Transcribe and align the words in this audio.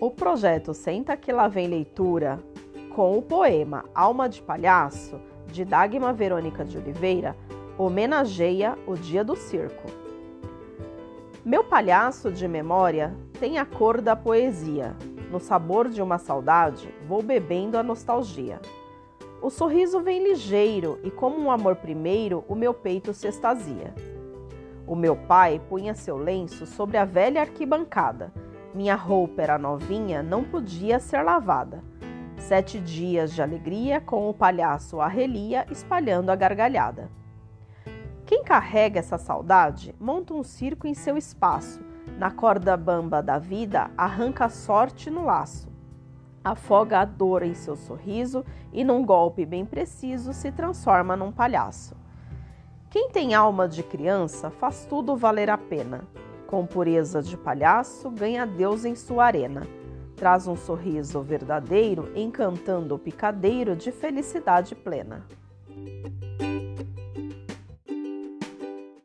O 0.00 0.10
projeto 0.10 0.72
Senta 0.72 1.14
que 1.14 1.30
lá 1.30 1.46
vem 1.46 1.68
leitura, 1.68 2.42
com 2.94 3.18
o 3.18 3.20
poema 3.20 3.84
Alma 3.94 4.30
de 4.30 4.40
Palhaço, 4.40 5.20
de 5.48 5.62
Dagma 5.62 6.10
Verônica 6.10 6.64
de 6.64 6.78
Oliveira, 6.78 7.36
homenageia 7.76 8.78
o 8.86 8.94
dia 8.94 9.22
do 9.22 9.36
circo. 9.36 9.90
Meu 11.44 11.62
palhaço 11.62 12.32
de 12.32 12.48
memória 12.48 13.14
tem 13.38 13.58
a 13.58 13.66
cor 13.66 14.00
da 14.00 14.16
poesia. 14.16 14.96
No 15.30 15.38
sabor 15.38 15.86
de 15.90 16.00
uma 16.00 16.16
saudade, 16.16 16.88
vou 17.06 17.22
bebendo 17.22 17.76
a 17.76 17.82
nostalgia. 17.82 18.58
O 19.42 19.50
sorriso 19.50 20.00
vem 20.00 20.24
ligeiro 20.24 20.98
e, 21.04 21.10
como 21.10 21.38
um 21.38 21.50
amor 21.50 21.76
primeiro, 21.76 22.42
o 22.48 22.54
meu 22.54 22.72
peito 22.72 23.12
se 23.12 23.28
extasia. 23.28 23.92
O 24.86 24.96
meu 24.96 25.14
pai 25.14 25.60
punha 25.68 25.94
seu 25.94 26.16
lenço 26.16 26.64
sobre 26.64 26.96
a 26.96 27.04
velha 27.04 27.42
arquibancada. 27.42 28.32
Minha 28.72 28.94
roupa 28.94 29.42
era 29.42 29.58
novinha, 29.58 30.22
não 30.22 30.44
podia 30.44 31.00
ser 31.00 31.22
lavada. 31.22 31.82
Sete 32.36 32.78
dias 32.78 33.34
de 33.34 33.42
alegria 33.42 34.00
com 34.00 34.30
o 34.30 34.34
palhaço 34.34 35.00
a 35.00 35.08
relia, 35.08 35.66
espalhando 35.70 36.30
a 36.30 36.36
gargalhada. 36.36 37.10
Quem 38.24 38.44
carrega 38.44 39.00
essa 39.00 39.18
saudade 39.18 39.92
monta 39.98 40.32
um 40.32 40.44
circo 40.44 40.86
em 40.86 40.94
seu 40.94 41.16
espaço. 41.16 41.80
Na 42.16 42.30
corda 42.30 42.76
bamba 42.76 43.20
da 43.20 43.38
vida, 43.38 43.90
arranca 43.96 44.44
a 44.44 44.48
sorte 44.48 45.10
no 45.10 45.24
laço. 45.24 45.68
Afoga 46.44 47.00
a 47.00 47.04
dor 47.04 47.42
em 47.42 47.54
seu 47.54 47.74
sorriso 47.74 48.44
e, 48.72 48.84
num 48.84 49.04
golpe 49.04 49.44
bem 49.44 49.66
preciso, 49.66 50.32
se 50.32 50.52
transforma 50.52 51.16
num 51.16 51.32
palhaço. 51.32 51.96
Quem 52.88 53.10
tem 53.10 53.34
alma 53.34 53.68
de 53.68 53.82
criança 53.82 54.48
faz 54.48 54.84
tudo 54.84 55.16
valer 55.16 55.50
a 55.50 55.58
pena. 55.58 56.04
Com 56.50 56.66
pureza 56.66 57.22
de 57.22 57.36
palhaço, 57.36 58.10
ganha 58.10 58.44
Deus 58.44 58.84
em 58.84 58.94
sua 58.94 59.24
arena 59.24 59.62
traz 60.20 60.46
um 60.46 60.54
sorriso 60.54 61.22
verdadeiro, 61.22 62.12
encantando 62.14 62.94
o 62.94 62.98
picadeiro 62.98 63.74
de 63.74 63.90
felicidade 63.90 64.74
plena. 64.74 65.24